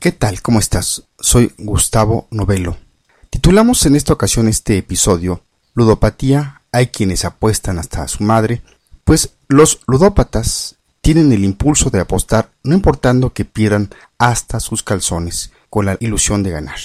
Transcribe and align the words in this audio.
¿Qué 0.00 0.12
tal? 0.12 0.40
¿Cómo 0.40 0.60
estás? 0.60 1.02
Soy 1.18 1.52
Gustavo 1.58 2.26
Novelo. 2.30 2.78
Titulamos 3.28 3.84
en 3.84 3.96
esta 3.96 4.14
ocasión 4.14 4.48
este 4.48 4.78
episodio 4.78 5.42
Ludopatía, 5.74 6.62
hay 6.72 6.86
quienes 6.86 7.26
apuestan 7.26 7.78
hasta 7.78 8.04
a 8.04 8.08
su 8.08 8.24
madre, 8.24 8.62
pues 9.04 9.34
los 9.46 9.80
ludópatas 9.86 10.76
tienen 11.02 11.32
el 11.32 11.44
impulso 11.44 11.90
de 11.90 12.00
apostar 12.00 12.50
no 12.62 12.74
importando 12.74 13.34
que 13.34 13.44
pierdan 13.44 13.90
hasta 14.16 14.58
sus 14.58 14.82
calzones, 14.82 15.52
con 15.68 15.84
la 15.84 15.98
ilusión 16.00 16.42
de 16.42 16.52
ganar. 16.52 16.78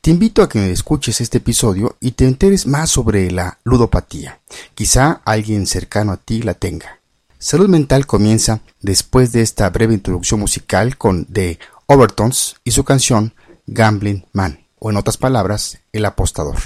Te 0.00 0.10
invito 0.10 0.42
a 0.42 0.48
que 0.48 0.72
escuches 0.72 1.20
este 1.20 1.38
episodio 1.38 1.98
y 2.00 2.12
te 2.12 2.26
enteres 2.26 2.66
más 2.66 2.88
sobre 2.88 3.30
la 3.30 3.58
ludopatía. 3.64 4.40
Quizá 4.74 5.20
alguien 5.26 5.66
cercano 5.66 6.12
a 6.12 6.16
ti 6.16 6.40
la 6.40 6.54
tenga. 6.54 6.98
Salud 7.38 7.68
Mental 7.68 8.06
comienza 8.06 8.62
después 8.80 9.32
de 9.32 9.42
esta 9.42 9.68
breve 9.68 9.92
introducción 9.92 10.40
musical 10.40 10.96
con 10.96 11.26
The 11.26 11.58
Overtones 11.86 12.56
y 12.64 12.70
su 12.70 12.84
canción 12.84 13.34
Gambling 13.66 14.26
Man, 14.32 14.66
o 14.78 14.90
en 14.90 14.96
otras 14.96 15.16
palabras, 15.16 15.78
El 15.92 16.04
apostador. 16.04 16.56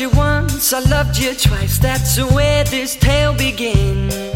you 0.00 0.10
once, 0.10 0.72
I 0.72 0.80
loved 0.80 1.16
you 1.18 1.34
twice. 1.34 1.78
That's 1.78 2.18
where 2.18 2.64
this 2.64 2.96
tale 2.96 3.32
begins. 3.32 4.33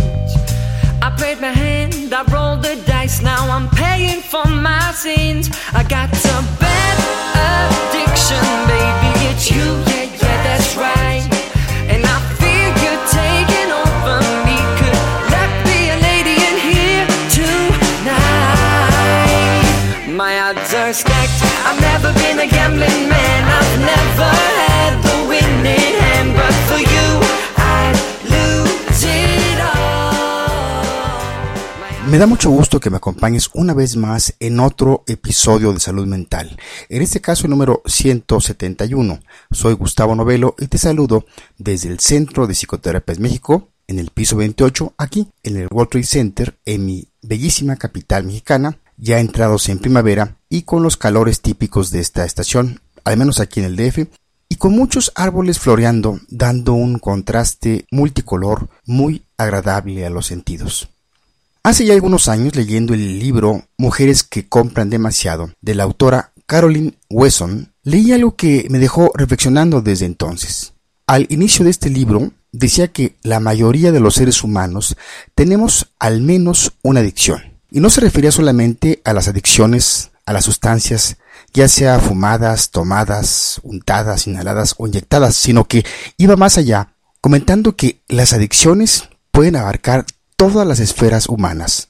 I 1.01 1.11
played 1.17 1.41
my 1.41 1.53
hand, 1.53 2.13
I 2.13 2.23
rolled 2.33 2.63
the 2.63 2.77
dice. 2.87 3.23
Now 3.23 3.49
I'm 3.51 3.69
paying 3.71 4.21
for 4.21 4.45
my 4.47 4.93
sins. 4.93 5.51
I 5.73 5.83
got 5.83 6.11
a 6.11 6.39
bad 6.59 6.97
addiction, 7.49 8.45
baby. 8.69 9.11
It's 9.31 9.51
you, 9.51 9.88
Me 32.19 32.23
da 32.23 32.27
mucho 32.27 32.51
gusto 32.51 32.81
que 32.81 32.91
me 32.91 32.97
acompañes 32.97 33.49
una 33.55 33.75
vez 33.75 33.95
más 33.95 34.35
en 34.41 34.59
otro 34.59 35.05
episodio 35.07 35.73
de 35.73 35.79
Salud 35.79 36.05
Mental, 36.05 36.59
en 36.89 37.01
este 37.01 37.21
caso 37.21 37.45
el 37.45 37.51
número 37.51 37.81
171. 37.87 39.21
Soy 39.53 39.75
Gustavo 39.75 40.17
Novelo 40.17 40.57
y 40.59 40.67
te 40.67 40.79
saludo 40.79 41.27
desde 41.59 41.91
el 41.91 42.01
Centro 42.01 42.49
de 42.49 42.57
Psicoterapias 42.57 43.21
México, 43.21 43.69
en 43.87 44.01
el 44.01 44.11
piso 44.11 44.35
28, 44.35 44.95
aquí 44.99 45.29
en 45.45 45.59
el 45.59 45.69
World 45.71 45.91
Trade 45.93 46.07
Center, 46.07 46.59
en 46.65 46.87
mi 46.87 47.07
bellísima 47.23 47.77
capital 47.77 48.25
mexicana, 48.25 48.81
ya 48.97 49.21
entrados 49.21 49.69
en 49.69 49.79
primavera 49.79 50.39
y 50.49 50.63
con 50.63 50.83
los 50.83 50.97
calores 50.97 51.41
típicos 51.41 51.93
de 51.93 52.01
esta 52.01 52.25
estación, 52.25 52.81
al 53.05 53.17
menos 53.17 53.39
aquí 53.39 53.61
en 53.61 53.67
el 53.67 53.77
DF, 53.77 54.09
y 54.49 54.57
con 54.57 54.73
muchos 54.73 55.13
árboles 55.15 55.61
floreando, 55.61 56.19
dando 56.31 56.73
un 56.73 56.99
contraste 56.99 57.87
multicolor 57.93 58.69
muy 58.87 59.23
agradable 59.37 60.05
a 60.05 60.11
los 60.11 60.27
sentidos. 60.27 60.89
Hace 61.69 61.85
ya 61.85 61.93
algunos 61.93 62.29
años, 62.29 62.57
leyendo 62.57 62.95
el 62.95 63.19
libro 63.19 63.63
Mujeres 63.77 64.23
que 64.23 64.49
compran 64.49 64.89
demasiado, 64.89 65.51
de 65.61 65.75
la 65.75 65.83
autora 65.83 66.33
Caroline 66.47 66.95
Wesson, 67.11 67.75
leí 67.83 68.11
algo 68.11 68.37
que 68.37 68.67
me 68.71 68.79
dejó 68.79 69.13
reflexionando 69.15 69.83
desde 69.83 70.07
entonces. 70.07 70.73
Al 71.07 71.27
inicio 71.29 71.67
de 71.67 71.71
este 71.71 71.91
libro, 71.91 72.31
decía 72.53 72.89
que 72.89 73.17
la 73.23 73.39
mayoría 73.39 73.93
de 73.93 74.01
los 74.01 74.15
seres 74.15 74.43
humanos 74.43 74.97
tenemos 75.35 75.93
al 75.99 76.23
menos 76.23 76.73
una 76.83 77.01
adicción. 77.01 77.61
Y 77.71 77.81
no 77.81 77.91
se 77.91 78.01
refería 78.01 78.33
solamente 78.33 79.03
a 79.05 79.13
las 79.13 79.29
adicciones 79.29 80.11
a 80.25 80.33
las 80.33 80.47
sustancias, 80.47 81.19
ya 81.53 81.69
sea 81.69 82.01
fumadas, 82.01 82.71
tomadas, 82.71 83.61
untadas, 83.63 84.27
inhaladas 84.27 84.75
o 84.79 84.87
inyectadas, 84.87 85.37
sino 85.37 85.65
que 85.65 85.85
iba 86.17 86.35
más 86.35 86.57
allá, 86.57 86.95
comentando 87.21 87.77
que 87.77 88.01
las 88.09 88.33
adicciones 88.33 89.11
pueden 89.33 89.57
abarcar 89.57 90.07
todas 90.39 90.67
las 90.67 90.79
esferas 90.79 91.29
humanas. 91.29 91.89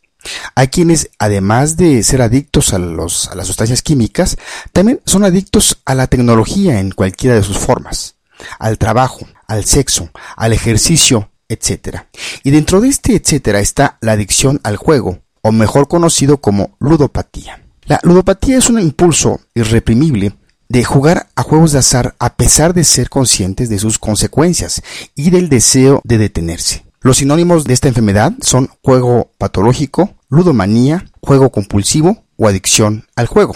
Hay 0.56 0.68
quienes, 0.68 1.10
además 1.18 1.76
de 1.76 2.02
ser 2.02 2.22
adictos 2.22 2.72
a, 2.72 2.78
los, 2.78 3.28
a 3.28 3.34
las 3.36 3.46
sustancias 3.46 3.82
químicas, 3.82 4.36
también 4.72 5.00
son 5.04 5.22
adictos 5.22 5.80
a 5.84 5.94
la 5.94 6.08
tecnología 6.08 6.80
en 6.80 6.90
cualquiera 6.90 7.36
de 7.36 7.42
sus 7.44 7.58
formas, 7.58 8.16
al 8.58 8.78
trabajo, 8.78 9.28
al 9.46 9.64
sexo, 9.64 10.10
al 10.34 10.54
ejercicio, 10.54 11.30
etc. 11.48 12.04
Y 12.42 12.50
dentro 12.50 12.80
de 12.80 12.88
este 12.88 13.14
etcétera 13.14 13.60
está 13.60 13.98
la 14.00 14.12
adicción 14.12 14.60
al 14.64 14.76
juego, 14.76 15.20
o 15.42 15.52
mejor 15.52 15.86
conocido 15.86 16.38
como 16.38 16.74
ludopatía. 16.80 17.62
La 17.84 18.00
ludopatía 18.02 18.56
es 18.58 18.70
un 18.70 18.80
impulso 18.80 19.40
irreprimible 19.54 20.32
de 20.68 20.84
jugar 20.84 21.28
a 21.36 21.42
juegos 21.42 21.72
de 21.72 21.78
azar 21.78 22.16
a 22.18 22.34
pesar 22.36 22.72
de 22.72 22.84
ser 22.84 23.10
conscientes 23.10 23.68
de 23.68 23.78
sus 23.78 23.98
consecuencias 23.98 24.82
y 25.14 25.30
del 25.30 25.50
deseo 25.50 26.00
de 26.04 26.18
detenerse. 26.18 26.87
Los 27.00 27.18
sinónimos 27.18 27.64
de 27.64 27.74
esta 27.74 27.88
enfermedad 27.88 28.32
son 28.40 28.68
juego 28.82 29.32
patológico, 29.38 30.16
ludomanía, 30.28 31.06
juego 31.20 31.50
compulsivo 31.50 32.24
o 32.36 32.48
adicción 32.48 33.06
al 33.14 33.28
juego. 33.28 33.54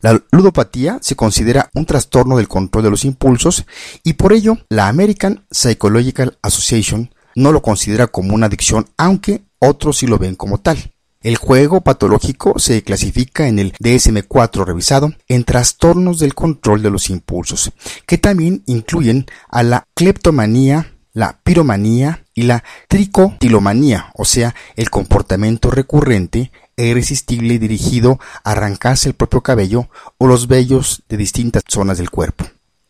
La 0.00 0.22
ludopatía 0.32 0.98
se 1.00 1.16
considera 1.16 1.70
un 1.74 1.86
trastorno 1.86 2.36
del 2.36 2.46
control 2.46 2.84
de 2.84 2.90
los 2.90 3.06
impulsos 3.06 3.64
y 4.02 4.12
por 4.12 4.34
ello 4.34 4.58
la 4.68 4.88
American 4.88 5.46
Psychological 5.50 6.36
Association 6.42 7.14
no 7.34 7.52
lo 7.52 7.62
considera 7.62 8.08
como 8.08 8.34
una 8.34 8.46
adicción, 8.46 8.86
aunque 8.98 9.44
otros 9.58 9.96
sí 9.96 10.06
lo 10.06 10.18
ven 10.18 10.34
como 10.34 10.58
tal. 10.58 10.92
El 11.22 11.36
juego 11.36 11.80
patológico 11.80 12.58
se 12.58 12.82
clasifica 12.82 13.48
en 13.48 13.58
el 13.58 13.72
DSM-4 13.72 14.66
revisado 14.66 15.14
en 15.26 15.44
trastornos 15.44 16.18
del 16.18 16.34
control 16.34 16.82
de 16.82 16.90
los 16.90 17.08
impulsos, 17.08 17.72
que 18.06 18.18
también 18.18 18.62
incluyen 18.66 19.24
a 19.48 19.62
la 19.62 19.84
cleptomanía, 19.94 20.93
la 21.14 21.38
piromanía 21.42 22.24
y 22.34 22.42
la 22.42 22.64
tricotilomanía, 22.88 24.10
o 24.14 24.24
sea, 24.24 24.54
el 24.76 24.90
comportamiento 24.90 25.70
recurrente 25.70 26.50
e 26.76 26.88
irresistible 26.88 27.58
dirigido 27.58 28.18
a 28.42 28.50
arrancarse 28.50 29.08
el 29.08 29.14
propio 29.14 29.40
cabello 29.40 29.88
o 30.18 30.26
los 30.26 30.48
vellos 30.48 31.04
de 31.08 31.16
distintas 31.16 31.62
zonas 31.68 31.98
del 31.98 32.10
cuerpo, 32.10 32.44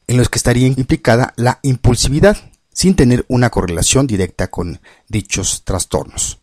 en 0.09 0.17
los 0.17 0.31
que 0.31 0.39
estaría 0.39 0.67
implicada 0.67 1.35
la 1.37 1.61
impulsividad, 1.63 2.37
sin 2.73 2.97
tener 2.97 3.25
una 3.29 3.51
correlación 3.51 4.07
directa 4.07 4.49
con 4.49 4.81
dichos 5.07 5.63
trastornos. 5.65 6.39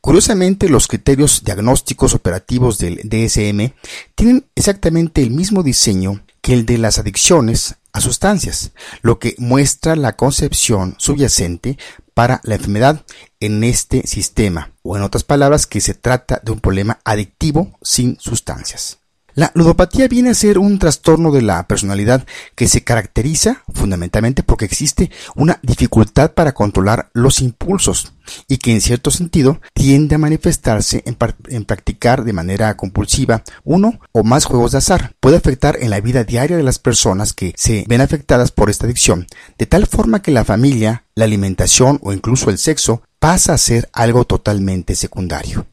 Curiosamente, 0.00 0.68
los 0.68 0.88
criterios 0.88 1.44
diagnósticos 1.44 2.14
operativos 2.14 2.78
del 2.78 3.00
DSM 3.04 3.72
tienen 4.14 4.46
exactamente 4.54 5.22
el 5.22 5.30
mismo 5.30 5.62
diseño 5.62 6.22
que 6.40 6.52
el 6.52 6.66
de 6.66 6.78
las 6.78 6.98
adicciones 6.98 7.76
a 7.92 8.00
sustancias, 8.00 8.70
lo 9.02 9.18
que 9.18 9.34
muestra 9.38 9.96
la 9.96 10.16
concepción 10.16 10.94
subyacente 10.98 11.76
para 12.14 12.40
la 12.44 12.54
enfermedad 12.54 13.04
en 13.40 13.64
este 13.64 14.06
sistema, 14.06 14.72
o 14.82 14.96
en 14.96 15.02
otras 15.02 15.24
palabras, 15.24 15.66
que 15.66 15.80
se 15.80 15.94
trata 15.94 16.40
de 16.42 16.52
un 16.52 16.60
problema 16.60 17.00
adictivo 17.04 17.78
sin 17.82 18.18
sustancias. 18.20 18.99
La 19.34 19.52
ludopatía 19.54 20.08
viene 20.08 20.30
a 20.30 20.34
ser 20.34 20.58
un 20.58 20.78
trastorno 20.78 21.30
de 21.30 21.42
la 21.42 21.66
personalidad 21.66 22.26
que 22.54 22.68
se 22.68 22.82
caracteriza 22.82 23.62
fundamentalmente 23.72 24.42
porque 24.42 24.64
existe 24.64 25.10
una 25.36 25.58
dificultad 25.62 26.32
para 26.32 26.52
controlar 26.52 27.10
los 27.12 27.40
impulsos 27.40 28.12
y 28.48 28.58
que 28.58 28.72
en 28.72 28.80
cierto 28.80 29.10
sentido 29.10 29.60
tiende 29.74 30.14
a 30.14 30.18
manifestarse 30.18 31.02
en, 31.06 31.64
practicar 31.64 32.24
de 32.24 32.32
manera 32.32 32.76
compulsiva 32.76 33.42
uno 33.64 34.00
o 34.12 34.22
más 34.24 34.44
juegos 34.44 34.72
de 34.72 34.78
azar. 34.78 35.14
Puede 35.20 35.36
afectar 35.36 35.76
en 35.80 35.90
la 35.90 36.00
vida 36.00 36.24
diaria 36.24 36.56
de 36.56 36.62
las 36.62 36.78
personas 36.78 37.32
que 37.32 37.54
se 37.56 37.84
ven 37.88 38.00
afectadas 38.00 38.50
por 38.50 38.70
esta 38.70 38.86
adicción, 38.86 39.26
de 39.58 39.66
tal 39.66 39.86
forma 39.86 40.22
que 40.22 40.30
la 40.30 40.44
familia, 40.44 41.04
la 41.14 41.24
alimentación 41.24 41.98
o 42.02 42.12
incluso 42.12 42.50
el 42.50 42.58
sexo 42.58 43.02
pasa 43.18 43.52
a 43.52 43.58
ser 43.58 43.88
algo 43.92 44.24
totalmente 44.24 44.94
secundario. 44.96 45.66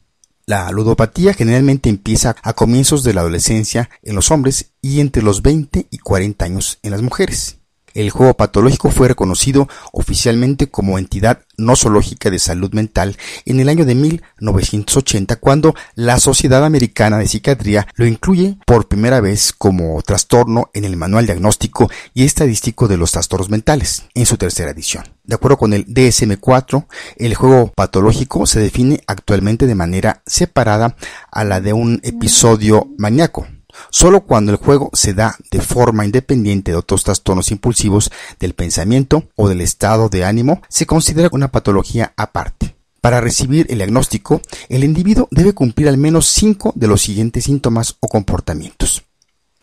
La 0.48 0.70
ludopatía 0.70 1.34
generalmente 1.34 1.90
empieza 1.90 2.34
a 2.42 2.54
comienzos 2.54 3.04
de 3.04 3.12
la 3.12 3.20
adolescencia 3.20 3.90
en 4.02 4.14
los 4.14 4.30
hombres 4.30 4.70
y 4.80 5.00
entre 5.00 5.22
los 5.22 5.42
20 5.42 5.88
y 5.90 5.98
40 5.98 6.42
años 6.42 6.78
en 6.82 6.92
las 6.92 7.02
mujeres. 7.02 7.58
El 7.92 8.08
juego 8.08 8.32
patológico 8.32 8.90
fue 8.90 9.08
reconocido 9.08 9.68
oficialmente 9.92 10.70
como 10.70 10.98
entidad 10.98 11.40
nosológica 11.58 12.30
de 12.30 12.38
salud 12.38 12.72
mental 12.72 13.18
en 13.44 13.60
el 13.60 13.68
año 13.68 13.84
de 13.84 13.94
1980 13.94 15.36
cuando 15.36 15.74
la 15.94 16.18
Sociedad 16.18 16.64
Americana 16.64 17.18
de 17.18 17.28
Psiquiatría 17.28 17.86
lo 17.96 18.06
incluye 18.06 18.56
por 18.64 18.88
primera 18.88 19.20
vez 19.20 19.52
como 19.52 20.00
trastorno 20.00 20.70
en 20.72 20.86
el 20.86 20.96
Manual 20.96 21.26
Diagnóstico 21.26 21.90
y 22.14 22.24
Estadístico 22.24 22.88
de 22.88 22.96
los 22.96 23.12
Trastornos 23.12 23.50
Mentales 23.50 24.04
en 24.14 24.24
su 24.24 24.38
tercera 24.38 24.70
edición. 24.70 25.17
De 25.28 25.34
acuerdo 25.34 25.58
con 25.58 25.74
el 25.74 25.86
DSM-4, 25.86 26.86
el 27.16 27.34
juego 27.34 27.70
patológico 27.76 28.46
se 28.46 28.60
define 28.60 29.02
actualmente 29.06 29.66
de 29.66 29.74
manera 29.74 30.22
separada 30.24 30.96
a 31.30 31.44
la 31.44 31.60
de 31.60 31.74
un 31.74 32.00
episodio 32.02 32.88
maníaco. 32.96 33.46
Solo 33.90 34.22
cuando 34.22 34.52
el 34.52 34.56
juego 34.56 34.88
se 34.94 35.12
da 35.12 35.36
de 35.50 35.60
forma 35.60 36.06
independiente 36.06 36.70
de 36.70 36.78
otros 36.78 37.04
trastornos 37.04 37.50
impulsivos 37.50 38.10
del 38.40 38.54
pensamiento 38.54 39.28
o 39.36 39.50
del 39.50 39.60
estado 39.60 40.08
de 40.08 40.24
ánimo, 40.24 40.62
se 40.70 40.86
considera 40.86 41.28
una 41.30 41.48
patología 41.48 42.14
aparte. 42.16 42.74
Para 43.02 43.20
recibir 43.20 43.66
el 43.68 43.76
diagnóstico, 43.76 44.40
el 44.70 44.82
individuo 44.82 45.28
debe 45.30 45.52
cumplir 45.52 45.88
al 45.88 45.98
menos 45.98 46.26
cinco 46.26 46.72
de 46.74 46.88
los 46.88 47.02
siguientes 47.02 47.44
síntomas 47.44 47.98
o 48.00 48.08
comportamientos. 48.08 49.04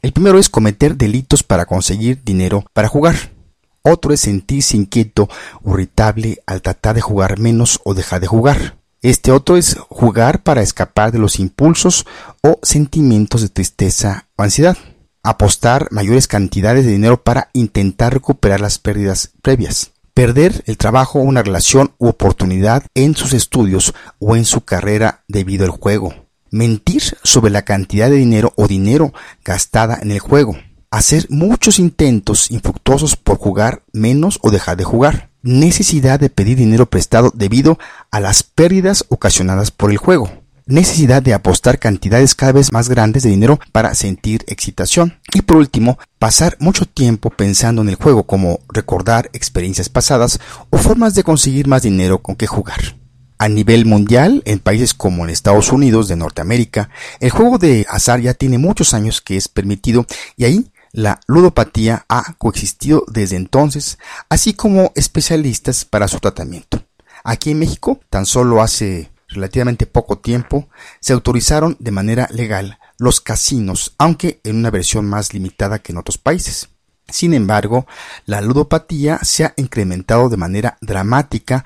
El 0.03 0.13
primero 0.13 0.37
es 0.37 0.47
cometer 0.47 0.95
delitos 0.95 1.41
para 1.41 1.65
conseguir 1.65 2.23
dinero 2.23 2.65
para 2.71 2.87
jugar. 2.87 3.34
Otro 3.87 4.13
es 4.13 4.21
sentirse 4.21 4.75
inquieto 4.75 5.29
o 5.61 5.73
irritable 5.73 6.41
al 6.47 6.63
tratar 6.63 6.95
de 6.95 7.01
jugar 7.01 7.37
menos 7.37 7.79
o 7.83 7.93
dejar 7.93 8.19
de 8.19 8.25
jugar. 8.25 8.79
Este 9.03 9.31
otro 9.31 9.57
es 9.57 9.77
jugar 9.89 10.41
para 10.41 10.63
escapar 10.63 11.11
de 11.11 11.19
los 11.19 11.39
impulsos 11.39 12.07
o 12.41 12.57
sentimientos 12.63 13.43
de 13.43 13.49
tristeza 13.49 14.25
o 14.37 14.41
ansiedad. 14.41 14.75
Apostar 15.21 15.87
mayores 15.91 16.27
cantidades 16.27 16.83
de 16.85 16.93
dinero 16.93 17.21
para 17.23 17.51
intentar 17.53 18.11
recuperar 18.11 18.59
las 18.59 18.79
pérdidas 18.79 19.33
previas. 19.43 19.91
Perder 20.15 20.63
el 20.65 20.77
trabajo 20.77 21.19
una 21.19 21.43
relación 21.43 21.91
u 21.99 22.07
oportunidad 22.07 22.87
en 22.95 23.15
sus 23.15 23.33
estudios 23.33 23.93
o 24.17 24.35
en 24.35 24.45
su 24.45 24.61
carrera 24.61 25.23
debido 25.27 25.63
al 25.63 25.71
juego. 25.71 26.25
Mentir 26.49 27.03
sobre 27.21 27.51
la 27.51 27.61
cantidad 27.61 28.09
de 28.09 28.15
dinero 28.15 28.51
o 28.55 28.67
dinero 28.67 29.13
gastada 29.43 29.99
en 30.01 30.09
el 30.09 30.19
juego 30.19 30.57
hacer 30.95 31.27
muchos 31.29 31.77
intentos 31.77 32.49
infructuosos 32.51 33.17
por 33.17 33.37
jugar 33.37 33.83
menos 33.91 34.39
o 34.41 34.49
dejar 34.49 34.77
de 34.77 34.85
jugar, 34.85 35.29
necesidad 35.43 36.19
de 36.19 36.29
pedir 36.29 36.57
dinero 36.57 36.85
prestado 36.85 37.31
debido 37.35 37.77
a 38.11 38.21
las 38.21 38.43
pérdidas 38.43 39.03
ocasionadas 39.09 39.71
por 39.71 39.91
el 39.91 39.97
juego, 39.97 40.29
necesidad 40.65 41.21
de 41.21 41.33
apostar 41.33 41.79
cantidades 41.79 42.33
cada 42.33 42.53
vez 42.53 42.71
más 42.71 42.87
grandes 42.87 43.23
de 43.23 43.29
dinero 43.29 43.59
para 43.73 43.93
sentir 43.93 44.45
excitación. 44.47 45.19
Y 45.33 45.41
por 45.41 45.57
último, 45.57 45.99
pasar 46.17 46.55
mucho 46.59 46.85
tiempo 46.85 47.29
pensando 47.29 47.81
en 47.81 47.89
el 47.89 47.95
juego 47.95 48.23
como 48.23 48.61
recordar 48.69 49.29
experiencias 49.33 49.89
pasadas 49.89 50.39
o 50.69 50.77
formas 50.77 51.13
de 51.13 51.23
conseguir 51.23 51.67
más 51.67 51.81
dinero 51.81 52.19
con 52.19 52.37
que 52.37 52.47
jugar. 52.47 52.95
A 53.37 53.49
nivel 53.49 53.85
mundial, 53.85 54.41
en 54.45 54.59
países 54.59 54.93
como 54.93 55.25
en 55.25 55.29
Estados 55.29 55.73
Unidos 55.73 56.07
de 56.07 56.15
Norteamérica, 56.15 56.89
el 57.19 57.31
juego 57.31 57.57
de 57.57 57.85
azar 57.89 58.21
ya 58.21 58.33
tiene 58.33 58.57
muchos 58.59 58.93
años 58.93 59.19
que 59.19 59.35
es 59.35 59.49
permitido 59.49 60.05
y 60.37 60.45
ahí 60.45 60.71
la 60.95 61.19
ludopatía 61.27 62.05
ha 62.07 62.35
coexistido 62.37 63.03
desde 63.07 63.35
entonces, 63.35 63.99
así 64.29 64.53
como 64.53 64.93
especialistas 64.95 65.83
para 65.83 66.07
su 66.07 66.19
tratamiento. 66.19 66.83
Aquí 67.23 67.51
en 67.51 67.59
México, 67.59 67.99
tan 68.09 68.25
solo 68.25 68.61
hace 68.61 69.11
relativamente 69.27 69.87
poco 69.87 70.19
tiempo, 70.19 70.69
se 71.01 71.11
autorizaron 71.11 71.75
de 71.79 71.91
manera 71.91 72.29
legal 72.31 72.79
los 72.97 73.19
casinos, 73.19 73.93
aunque 73.97 74.39
en 74.45 74.55
una 74.55 74.71
versión 74.71 75.05
más 75.05 75.33
limitada 75.33 75.79
que 75.79 75.91
en 75.91 75.97
otros 75.97 76.17
países. 76.17 76.69
Sin 77.09 77.33
embargo, 77.33 77.85
la 78.25 78.39
ludopatía 78.39 79.19
se 79.21 79.43
ha 79.43 79.53
incrementado 79.57 80.29
de 80.29 80.37
manera 80.37 80.77
dramática 80.79 81.65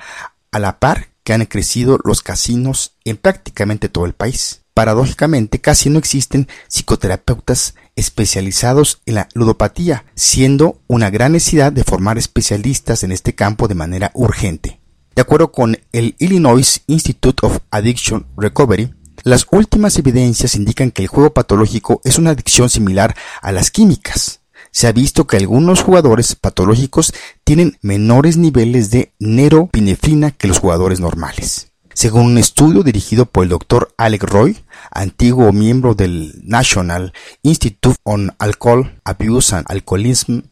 a 0.52 0.58
la 0.58 0.80
par 0.80 1.10
que 1.24 1.34
han 1.34 1.46
crecido 1.46 2.00
los 2.04 2.24
casinos 2.24 2.96
en 3.06 3.18
prácticamente 3.18 3.90
todo 3.90 4.06
el 4.06 4.14
país. 4.14 4.64
Paradójicamente, 4.80 5.60
casi 5.60 5.90
no 5.90 6.00
existen 6.00 6.48
psicoterapeutas 6.70 7.76
especializados 7.98 9.02
en 9.06 9.16
la 9.16 9.28
ludopatía, 9.34 10.06
siendo 10.16 10.80
una 10.88 11.10
gran 11.10 11.34
necesidad 11.34 11.74
de 11.74 11.84
formar 11.84 12.18
especialistas 12.18 13.04
en 13.04 13.12
este 13.12 13.36
campo 13.36 13.68
de 13.68 13.76
manera 13.76 14.10
urgente. 14.14 14.80
De 15.16 15.22
acuerdo 15.22 15.52
con 15.52 15.78
el 15.92 16.16
Illinois 16.18 16.82
Institute 16.88 17.46
of 17.46 17.58
Addiction 17.72 18.26
Recovery, 18.38 18.94
las 19.24 19.48
últimas 19.52 20.00
evidencias 20.00 20.56
indican 20.56 20.92
que 20.92 21.02
el 21.02 21.10
juego 21.10 21.34
patológico 21.34 22.00
es 22.06 22.18
una 22.18 22.30
adicción 22.30 22.70
similar 22.70 23.18
a 23.42 23.52
las 23.52 23.72
químicas. 23.72 24.40
Se 24.72 24.88
ha 24.88 24.94
visto 24.94 25.28
que 25.28 25.36
algunos 25.36 25.84
jugadores 25.84 26.38
patológicos 26.38 27.14
tienen 27.44 27.78
menores 27.82 28.38
niveles 28.38 28.92
de 28.92 29.12
neuropinefrina 29.20 30.32
que 30.32 30.48
los 30.48 30.60
jugadores 30.60 31.02
normales. 31.02 31.69
Según 32.00 32.28
un 32.28 32.38
estudio 32.38 32.82
dirigido 32.84 33.26
por 33.26 33.44
el 33.44 33.50
Dr. 33.50 33.94
Alec 33.98 34.24
Roy, 34.24 34.58
antiguo 34.90 35.52
miembro 35.52 35.96
del 35.96 36.34
National 36.46 37.12
Institute 37.44 37.98
on 38.04 38.34
Alcohol 38.40 39.02
Abuse 39.04 39.54
and 39.54 39.66
Alcoholism, 39.68 40.44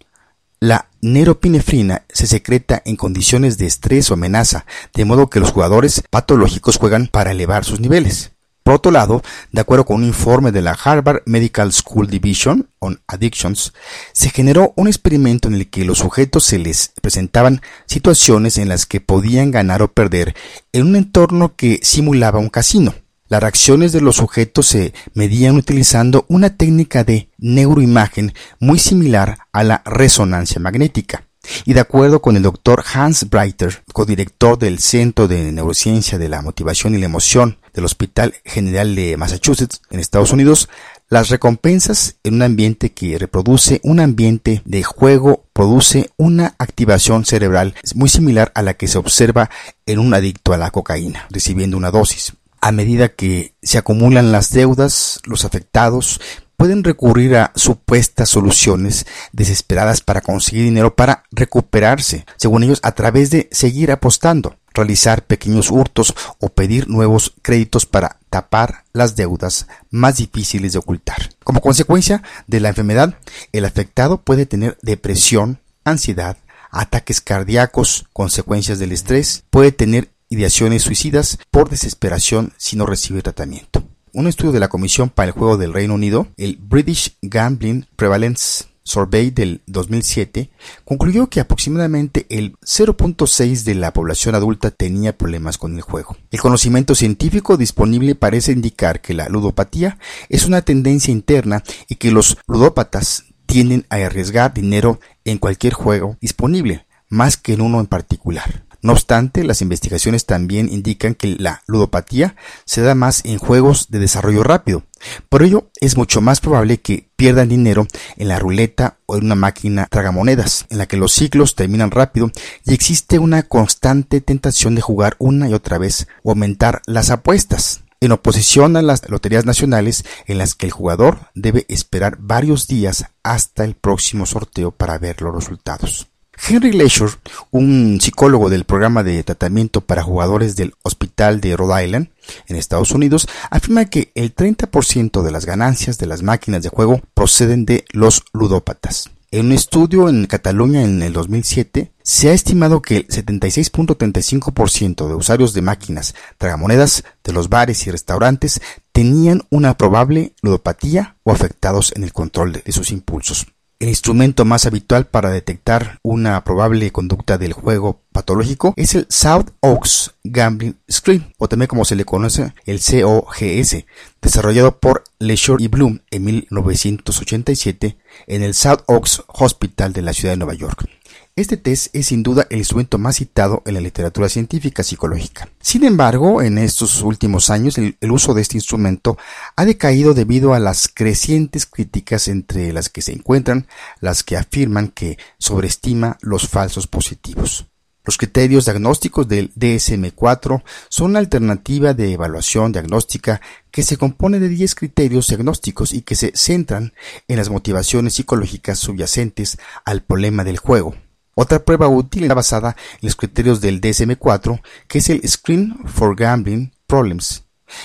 la 0.59 0.89
neuropinefrina 0.99 2.03
se 2.09 2.27
secreta 2.27 2.81
en 2.83 2.97
condiciones 2.97 3.57
de 3.57 3.65
estrés 3.65 4.11
o 4.11 4.15
amenaza, 4.15 4.65
de 4.94 5.05
modo 5.05 5.29
que 5.29 5.39
los 5.39 5.53
jugadores 5.53 6.03
patológicos 6.09 6.75
juegan 6.75 7.07
para 7.07 7.31
elevar 7.31 7.63
sus 7.63 7.79
niveles. 7.79 8.33
Por 8.67 8.75
otro 8.75 8.91
lado, 8.91 9.23
de 9.53 9.61
acuerdo 9.61 9.85
con 9.85 9.95
un 9.95 10.03
informe 10.03 10.51
de 10.51 10.61
la 10.61 10.73
Harvard 10.73 11.21
Medical 11.25 11.71
School 11.71 12.07
Division 12.07 12.67
on 12.79 12.99
Addictions, 13.07 13.71
se 14.11 14.29
generó 14.29 14.73
un 14.75 14.89
experimento 14.89 15.47
en 15.47 15.53
el 15.53 15.69
que 15.69 15.85
los 15.85 15.99
sujetos 15.99 16.43
se 16.43 16.59
les 16.59 16.91
presentaban 17.01 17.61
situaciones 17.85 18.57
en 18.57 18.67
las 18.67 18.85
que 18.85 18.99
podían 18.99 19.51
ganar 19.51 19.81
o 19.81 19.93
perder 19.93 20.35
en 20.73 20.85
un 20.85 20.97
entorno 20.97 21.55
que 21.55 21.79
simulaba 21.81 22.39
un 22.39 22.49
casino. 22.49 22.93
Las 23.29 23.39
reacciones 23.39 23.93
de 23.93 24.01
los 24.01 24.17
sujetos 24.17 24.67
se 24.67 24.93
medían 25.13 25.55
utilizando 25.55 26.25
una 26.27 26.57
técnica 26.57 27.05
de 27.05 27.29
neuroimagen 27.37 28.33
muy 28.59 28.79
similar 28.79 29.37
a 29.53 29.63
la 29.63 29.81
resonancia 29.85 30.59
magnética. 30.59 31.26
Y 31.65 31.73
de 31.73 31.79
acuerdo 31.79 32.21
con 32.21 32.35
el 32.38 32.44
doctor 32.44 32.83
Hans 32.94 33.29
Breiter, 33.29 33.83
codirector 33.94 34.57
del 34.57 34.79
Centro 34.79 35.27
de 35.27 35.51
Neurociencia 35.51 36.17
de 36.17 36.29
la 36.29 36.41
Motivación 36.41 36.95
y 36.95 36.97
la 36.97 37.05
Emoción 37.05 37.57
del 37.73 37.85
Hospital 37.85 38.35
General 38.45 38.95
de 38.95 39.17
Massachusetts 39.17 39.81
en 39.89 39.99
Estados 39.99 40.31
Unidos, 40.31 40.69
las 41.09 41.29
recompensas 41.29 42.17
en 42.23 42.35
un 42.35 42.41
ambiente 42.41 42.91
que 42.91 43.17
reproduce 43.17 43.79
un 43.83 44.01
ambiente 44.01 44.61
de 44.65 44.83
juego 44.83 45.45
produce 45.53 46.09
una 46.17 46.55
activación 46.57 47.23
cerebral 47.23 47.75
muy 47.95 48.09
similar 48.09 48.51
a 48.55 48.61
la 48.61 48.73
que 48.73 48.89
se 48.89 48.97
observa 48.97 49.49
en 49.85 49.99
un 49.99 50.13
adicto 50.13 50.51
a 50.51 50.57
la 50.57 50.71
cocaína, 50.71 51.25
recibiendo 51.29 51.77
una 51.77 51.91
dosis. 51.91 52.33
A 52.59 52.73
medida 52.73 53.09
que 53.09 53.53
se 53.61 53.77
acumulan 53.77 54.33
las 54.33 54.51
deudas, 54.51 55.21
los 55.23 55.45
afectados 55.45 56.19
pueden 56.57 56.83
recurrir 56.83 57.38
a 57.38 57.51
supuestas 57.56 58.30
soluciones 58.30 59.06
desesperadas 59.31 60.01
para 60.01 60.21
conseguir 60.21 60.63
dinero 60.63 60.95
para 60.95 61.24
recuperarse, 61.31 62.25
según 62.36 62.63
ellos, 62.63 62.80
a 62.81 62.94
través 62.94 63.30
de 63.30 63.48
seguir 63.51 63.92
apostando, 63.92 64.57
realizar 64.74 65.24
pequeños 65.25 65.69
hurtos 65.69 66.15
o 66.39 66.50
pedir 66.50 66.89
nuevos 66.89 67.33
créditos 67.44 67.86
para 67.86 68.18
tapar 68.31 68.83
las 68.92 69.15
deudas 69.15 69.68
más 69.92 70.18
difíciles 70.18 70.74
de 70.74 70.80
ocultar. 70.80 71.30
Como 71.44 71.61
consecuencia 71.61 72.23
de 72.47 72.59
la 72.59 72.69
enfermedad, 72.69 73.18
el 73.52 73.64
afectado 73.64 74.21
puede 74.21 74.47
tener 74.47 74.78
depresión, 74.81 75.59
ansiedad, 75.83 76.37
ataques 76.71 77.21
cardíacos, 77.21 78.06
consecuencias 78.14 78.80
del 78.80 78.92
estrés, 78.92 79.44
puede 79.52 79.71
tener 79.71 80.09
ideaciones 80.30 80.81
suicidas 80.83 81.37
por 81.52 81.69
desesperación 81.69 82.54
si 82.57 82.76
no 82.76 82.85
recibe 82.85 83.21
tratamiento. 83.21 83.83
Un 84.18 84.26
estudio 84.26 84.52
de 84.52 84.59
la 84.59 84.68
Comisión 84.68 85.12
para 85.12 85.28
el 85.28 85.31
Juego 85.31 85.57
del 85.57 85.76
Reino 85.76 85.94
Unido, 85.94 86.26
el 86.38 86.57
British 86.59 87.16
Gambling 87.21 87.86
Prevalence 87.95 88.66
Survey 88.81 89.30
del 89.30 89.62
2007, 89.68 90.50
concluyó 90.86 91.30
que 91.30 91.40
aproximadamente 91.40 92.26
el 92.31 92.57
0.6 92.62 93.64
de 93.64 93.76
la 93.76 93.94
población 93.94 94.33
adulta 94.33 94.71
tenía 94.71 95.16
problemas 95.16 95.59
con 95.59 95.76
el 95.76 95.81
juego. 95.81 96.18
El 96.31 96.40
conocimiento 96.40 96.95
científico 96.95 97.57
disponible 97.57 98.16
parece 98.16 98.54
indicar 98.54 99.02
que 99.02 99.14
la 99.14 99.30
ludopatía 99.30 100.00
es 100.30 100.47
una 100.47 100.64
tendencia 100.64 101.12
interna 101.12 101.64
y 101.88 101.97
que 101.97 102.12
los 102.12 102.40
ludópatas 102.47 103.26
tienden 103.45 103.86
a 103.92 103.97
arriesgar 103.97 104.52
dinero 104.52 105.00
en 105.26 105.38
cualquier 105.38 105.74
juego 105.74 106.18
disponible, 106.19 106.88
más 107.07 107.38
que 107.38 107.54
en 107.54 107.62
uno 107.62 107.80
en 107.80 107.86
particular. 107.86 108.67
No 108.81 108.93
obstante, 108.93 109.43
las 109.43 109.61
investigaciones 109.61 110.25
también 110.25 110.69
indican 110.71 111.15
que 111.15 111.35
la 111.39 111.63
ludopatía 111.67 112.35
se 112.65 112.81
da 112.81 112.95
más 112.95 113.23
en 113.25 113.37
juegos 113.37 113.87
de 113.89 113.99
desarrollo 113.99 114.43
rápido. 114.43 114.83
Por 115.29 115.43
ello, 115.43 115.69
es 115.81 115.97
mucho 115.97 116.21
más 116.21 116.39
probable 116.41 116.79
que 116.79 117.09
pierdan 117.15 117.49
dinero 117.49 117.87
en 118.17 118.27
la 118.27 118.39
ruleta 118.39 118.97
o 119.05 119.17
en 119.17 119.25
una 119.25 119.35
máquina 119.35 119.87
tragamonedas, 119.89 120.65
en 120.69 120.77
la 120.77 120.85
que 120.87 120.97
los 120.97 121.13
ciclos 121.13 121.55
terminan 121.55 121.91
rápido 121.91 122.31
y 122.65 122.73
existe 122.73 123.19
una 123.19 123.43
constante 123.43 124.21
tentación 124.21 124.75
de 124.75 124.81
jugar 124.81 125.15
una 125.19 125.49
y 125.49 125.53
otra 125.53 125.77
vez 125.77 126.07
o 126.23 126.31
aumentar 126.31 126.81
las 126.85 127.09
apuestas 127.09 127.81
en 127.99 128.11
oposición 128.11 128.77
a 128.77 128.81
las 128.81 129.09
loterías 129.09 129.45
nacionales 129.45 130.05
en 130.25 130.37
las 130.37 130.55
que 130.55 130.67
el 130.67 130.71
jugador 130.71 131.31
debe 131.33 131.65
esperar 131.67 132.17
varios 132.19 132.67
días 132.67 133.05
hasta 133.23 133.63
el 133.63 133.75
próximo 133.75 134.25
sorteo 134.25 134.71
para 134.71 134.97
ver 134.97 135.21
los 135.21 135.33
resultados. 135.33 136.07
Henry 136.47 136.71
Leisure, 136.71 137.13
un 137.51 137.99
psicólogo 138.01 138.49
del 138.49 138.63
programa 138.63 139.03
de 139.03 139.23
tratamiento 139.23 139.81
para 139.81 140.03
jugadores 140.03 140.56
del 140.56 140.73
Hospital 140.83 141.41
de 141.41 141.57
Rhode 141.57 141.85
Island, 141.85 142.09
en 142.47 142.56
Estados 142.56 142.91
Unidos, 142.91 143.27
afirma 143.49 143.85
que 143.85 144.11
el 144.15 144.35
30% 144.35 145.23
de 145.23 145.31
las 145.31 145.45
ganancias 145.45 145.97
de 145.97 146.07
las 146.07 146.23
máquinas 146.23 146.63
de 146.63 146.69
juego 146.69 147.01
proceden 147.13 147.65
de 147.65 147.85
los 147.91 148.23
ludópatas. 148.33 149.09
En 149.29 149.47
un 149.47 149.51
estudio 149.51 150.07
en 150.07 150.25
Cataluña 150.25 150.83
en 150.83 151.01
el 151.01 151.11
2007, 151.11 151.91
se 152.01 152.29
ha 152.29 152.33
estimado 152.33 152.81
que 152.81 152.97
el 152.97 153.07
76.35% 153.07 155.09
de 155.09 155.15
usuarios 155.15 155.53
de 155.53 155.61
máquinas 155.61 156.15
tragamonedas 156.37 157.03
de 157.25 157.33
los 157.33 157.49
bares 157.49 157.85
y 157.85 157.91
restaurantes 157.91 158.61
tenían 158.94 159.41
una 159.49 159.77
probable 159.77 160.33
ludopatía 160.41 161.17
o 161.23 161.33
afectados 161.33 161.91
en 161.97 162.06
el 162.06 162.13
control 162.13 162.53
de 162.53 162.71
sus 162.71 162.91
impulsos. 162.91 163.47
El 163.79 163.89
instrumento 163.89 164.43
más 164.43 164.65
habitual 164.65 165.05
para 165.05 165.29
detectar 165.29 165.99
una 166.01 166.43
probable 166.43 166.91
conducta 166.91 167.37
del 167.37 167.53
juego 167.53 168.01
patológico 168.11 168.73
es 168.75 168.95
el 168.95 169.05
South 169.07 169.51
Oaks 169.59 170.15
Gambling 170.23 170.75
Screen, 170.91 171.31
o 171.37 171.47
también 171.47 171.67
como 171.67 171.85
se 171.85 171.95
le 171.95 172.03
conoce 172.03 172.53
el 172.65 172.79
COGS, 172.79 173.85
desarrollado 174.19 174.79
por 174.79 175.03
Leisure 175.19 175.63
y 175.63 175.67
Bloom 175.67 175.99
en 176.09 176.25
1987 176.25 177.97
en 178.25 178.41
el 178.41 178.55
South 178.55 178.81
Oaks 178.87 179.21
Hospital 179.27 179.93
de 179.93 180.01
la 180.01 180.13
ciudad 180.13 180.33
de 180.33 180.37
Nueva 180.37 180.55
York. 180.55 180.89
Este 181.37 181.56
test 181.56 181.95
es 181.95 182.07
sin 182.07 182.23
duda 182.23 182.47
el 182.49 182.57
instrumento 182.57 182.97
más 182.97 183.17
citado 183.17 183.61
en 183.67 183.75
la 183.75 183.79
literatura 183.79 184.27
científica 184.27 184.81
psicológica. 184.81 185.47
Sin 185.61 185.83
embargo, 185.83 186.41
en 186.41 186.57
estos 186.57 187.03
últimos 187.03 187.51
años 187.51 187.77
el, 187.77 187.95
uso 188.09 188.33
de 188.33 188.41
este 188.41 188.57
instrumento 188.57 189.19
ha 189.56 189.63
decaído 189.63 190.15
debido 190.15 190.56
a 190.56 190.59
las 190.59 190.87
crecientes 190.87 191.67
críticas 191.67 192.27
entre 192.27 192.73
las 192.73 192.89
que 192.89 193.03
se 193.03 193.11
encuentran 193.11 193.67
las 193.99 194.23
que 194.23 194.35
afirman 194.35 194.87
que 194.87 195.19
sobreestima 195.37 196.17
los 196.21 196.47
falsos 196.47 196.87
positivos. 196.87 197.67
Los 198.03 198.17
criterios 198.17 198.65
diagnósticos 198.65 199.27
del 199.27 199.53
DSM-4 199.53 200.63
son 200.89 201.11
una 201.11 201.19
alternativa 201.19 201.94
de 201.94 202.13
evaluación 202.13 202.71
diagnóstica 202.71 203.41
que 203.69 203.83
se 203.83 203.97
compone 203.97 204.39
de 204.39 204.49
10 204.49 204.73
criterios 204.73 205.27
diagnósticos 205.27 205.94
y 205.94 206.01
que 206.01 206.15
se 206.15 206.31
centran 206.33 206.94
en 207.27 207.37
las 207.37 207.51
motivaciones 207.51 208.15
psicológicas 208.15 208.79
subyacentes 208.79 209.59
al 209.85 210.01
problema 210.01 210.44
del 210.44 210.57
juego. 210.57 210.95
Otra 211.39 211.63
prueba 211.63 211.87
útil 211.87 212.23
está 212.23 212.33
basada 212.33 212.75
en 212.94 212.99
los 213.03 213.15
criterios 213.15 213.61
del 213.61 213.79
DSM-4, 213.79 214.59
que 214.87 214.97
es 214.97 215.09
el 215.11 215.21
Screen 215.29 215.77
for 215.85 216.15
Gambling 216.15 216.71
Problems. 216.87 217.44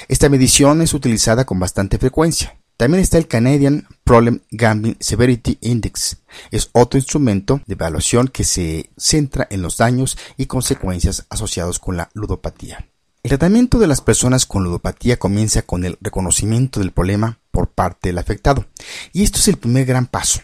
Esta 0.08 0.30
medición 0.30 0.80
es 0.80 0.94
utilizada 0.94 1.44
con 1.44 1.60
bastante 1.60 1.98
frecuencia. 1.98 2.58
También 2.78 3.02
está 3.02 3.18
el 3.18 3.28
Canadian 3.28 3.86
Problem 4.04 4.40
Gambling 4.52 4.96
Severity 5.00 5.58
Index. 5.60 6.16
Es 6.50 6.70
otro 6.72 6.96
instrumento 6.96 7.60
de 7.66 7.74
evaluación 7.74 8.28
que 8.28 8.44
se 8.44 8.88
centra 8.96 9.46
en 9.50 9.60
los 9.60 9.76
daños 9.76 10.16
y 10.38 10.46
consecuencias 10.46 11.26
asociados 11.28 11.78
con 11.78 11.98
la 11.98 12.08
ludopatía. 12.14 12.88
El 13.22 13.28
tratamiento 13.28 13.78
de 13.78 13.86
las 13.86 14.00
personas 14.00 14.46
con 14.46 14.64
ludopatía 14.64 15.18
comienza 15.18 15.60
con 15.60 15.84
el 15.84 15.98
reconocimiento 16.00 16.80
del 16.80 16.92
problema 16.92 17.38
por 17.50 17.68
parte 17.68 18.08
del 18.08 18.16
afectado. 18.16 18.64
Y 19.12 19.24
esto 19.24 19.40
es 19.40 19.48
el 19.48 19.58
primer 19.58 19.84
gran 19.84 20.06
paso 20.06 20.40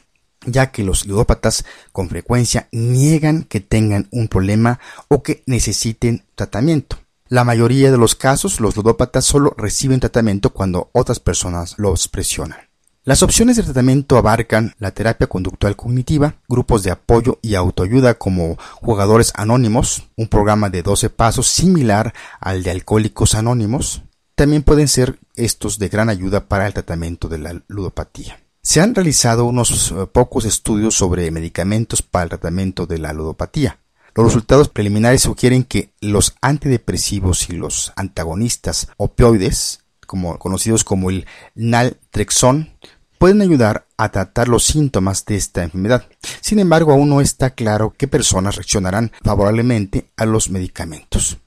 ya 0.52 0.70
que 0.70 0.82
los 0.82 1.06
ludópatas 1.06 1.64
con 1.92 2.08
frecuencia 2.08 2.68
niegan 2.72 3.44
que 3.44 3.60
tengan 3.60 4.08
un 4.10 4.28
problema 4.28 4.80
o 5.08 5.22
que 5.22 5.42
necesiten 5.46 6.24
tratamiento. 6.34 6.98
La 7.28 7.44
mayoría 7.44 7.90
de 7.90 7.98
los 7.98 8.14
casos, 8.14 8.58
los 8.58 8.76
ludópatas 8.76 9.24
solo 9.24 9.54
reciben 9.56 10.00
tratamiento 10.00 10.50
cuando 10.50 10.88
otras 10.92 11.20
personas 11.20 11.74
los 11.76 12.08
presionan. 12.08 12.68
Las 13.04 13.22
opciones 13.22 13.56
de 13.56 13.62
tratamiento 13.62 14.18
abarcan 14.18 14.74
la 14.78 14.90
terapia 14.90 15.28
conductual 15.28 15.76
cognitiva, 15.76 16.34
grupos 16.46 16.82
de 16.82 16.90
apoyo 16.90 17.38
y 17.40 17.54
autoayuda 17.54 18.14
como 18.14 18.58
jugadores 18.82 19.32
anónimos, 19.34 20.08
un 20.16 20.28
programa 20.28 20.68
de 20.68 20.82
12 20.82 21.08
pasos 21.10 21.48
similar 21.48 22.12
al 22.40 22.62
de 22.62 22.70
alcohólicos 22.70 23.34
anónimos. 23.34 24.02
También 24.34 24.62
pueden 24.62 24.88
ser 24.88 25.18
estos 25.36 25.78
de 25.78 25.88
gran 25.88 26.10
ayuda 26.10 26.48
para 26.48 26.66
el 26.66 26.74
tratamiento 26.74 27.28
de 27.28 27.38
la 27.38 27.62
ludopatía. 27.68 28.40
Se 28.68 28.82
han 28.82 28.94
realizado 28.94 29.46
unos 29.46 29.92
eh, 29.92 30.06
pocos 30.12 30.44
estudios 30.44 30.94
sobre 30.94 31.30
medicamentos 31.30 32.02
para 32.02 32.25
el 32.25 32.28
tratamiento 32.28 32.84
de 32.84 32.98
la 32.98 33.14
ludopatía. 33.14 33.78
Los 34.14 34.26
resultados 34.26 34.68
preliminares 34.68 35.22
sugieren 35.22 35.64
que 35.64 35.94
los 36.02 36.37
antidepresivos 36.42 37.48
y 37.48 37.54
los 37.54 37.94
antagonistas 37.96 38.88
opioides, 38.98 39.84
como, 40.06 40.38
conocidos 40.38 40.84
como 40.84 41.08
el 41.08 41.25
naltrexón, 41.54 42.75
pueden 43.16 43.40
ayudar 43.40 43.87
a 43.96 44.10
tratar 44.10 44.48
los 44.48 44.64
síntomas 44.64 45.25
de 45.25 45.37
esta 45.37 45.62
enfermedad. 45.62 46.06
Sin 46.42 46.58
embargo, 46.58 46.92
aún 46.92 47.08
no 47.08 47.22
está 47.22 47.48
claro 47.48 47.94
qué 47.96 48.06
personas 48.06 48.56
reaccionarán 48.56 49.12
favorablemente 49.25 50.10
a 50.14 50.26
los 50.26 50.50
medicamentos. 50.50 51.38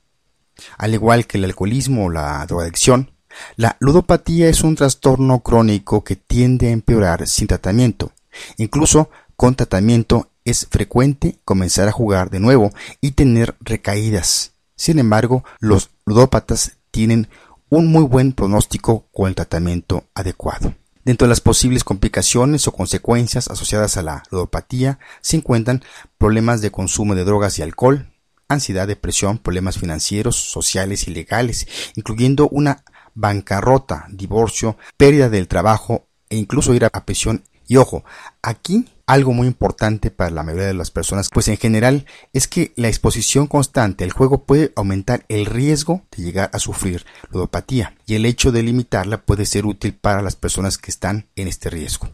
Al 0.76 0.96
igual 0.96 1.28
que 1.28 1.38
el 1.38 1.46
alcoholismo 1.46 2.06
o 2.06 2.10
la 2.10 2.44
drogadicción, 2.48 3.12
la 3.56 3.78
ludopatía 3.80 4.50
es 4.50 4.64
un 4.64 4.76
trastorno 4.76 5.40
crónico 5.40 6.04
que 6.04 6.16
tiende 6.16 6.68
a 6.68 6.72
empeorar 6.72 7.28
sin 7.28 7.48
tratamiento. 7.48 8.12
Incluso 8.58 9.10
con 9.36 9.56
tratamiento 9.56 10.30
es 10.46 10.68
frecuente 10.70 11.38
comenzar 11.46 11.88
a 11.88 11.92
jugar 11.92 12.30
de 12.30 12.40
nuevo 12.40 12.72
y 13.00 13.12
tener 13.12 13.56
recaídas. 13.60 14.54
Sin 14.76 15.00
embargo, 15.00 15.44
los 15.60 15.92
ludópatas 16.06 16.78
tienen 16.92 17.28
un 17.70 17.88
muy 17.88 18.04
buen 18.04 18.34
pronóstico 18.34 19.08
con 19.12 19.30
el 19.30 19.36
tratamiento 19.36 20.06
adecuado. 20.14 20.76
Dentro 21.04 21.26
de 21.26 21.30
las 21.30 21.42
posibles 21.42 21.84
complicaciones 21.84 22.68
o 22.68 22.74
consecuencias 22.74 23.48
asociadas 23.48 23.98
a 23.98 24.04
la 24.04 24.24
ludopatía 24.30 25.00
se 25.22 25.38
encuentran 25.38 25.84
problemas 26.18 26.62
de 26.62 26.72
consumo 26.72 27.16
de 27.16 27.24
drogas 27.24 27.58
y 27.58 27.64
alcohol, 27.64 28.12
ansiedad, 28.48 28.88
depresión, 28.88 29.40
problemas 29.40 29.78
financieros, 29.80 30.36
sociales 30.36 31.08
y 31.08 31.12
legales, 31.12 31.68
incluyendo 31.96 32.50
una 32.50 32.84
bancarrota, 33.14 34.06
divorcio, 34.10 34.78
pérdida 34.98 35.30
del 35.30 35.48
trabajo 35.48 36.08
e 36.30 36.38
incluso 36.38 36.74
ir 36.74 36.86
a 36.86 37.06
prisión. 37.06 37.44
Y 37.68 37.78
ojo, 37.78 38.04
aquí 38.42 38.86
algo 39.06 39.34
muy 39.34 39.48
importante 39.48 40.10
para 40.12 40.32
la 40.32 40.44
mayoría 40.44 40.68
de 40.68 40.74
las 40.74 40.92
personas, 40.92 41.30
pues 41.32 41.48
en 41.50 41.58
general 41.58 42.06
es 42.32 42.48
que 42.48 42.74
la 42.76 42.88
exposición 42.88 43.48
constante 43.48 44.04
al 44.04 44.12
juego 44.12 44.46
puede 44.46 44.72
aumentar 44.76 45.26
el 45.28 45.46
riesgo 45.46 46.04
de 46.16 46.24
llegar 46.24 46.50
a 46.54 46.60
sufrir 46.60 47.06
ludopatía 47.30 47.96
y 48.06 48.16
el 48.16 48.26
hecho 48.26 48.52
de 48.52 48.64
limitarla 48.64 49.22
puede 49.22 49.46
ser 49.46 49.66
útil 49.66 49.94
para 49.94 50.22
las 50.22 50.36
personas 50.36 50.78
que 50.78 50.92
están 50.92 51.28
en 51.36 51.48
este 51.48 51.70
riesgo. 51.70 52.10